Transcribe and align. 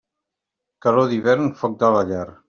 Calor 0.85 1.11
d'hivern, 1.11 1.51
foc 1.59 1.75
de 1.85 1.91
la 1.97 2.01
llar. 2.13 2.25